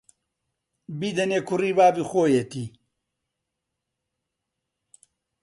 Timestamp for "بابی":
1.77-2.07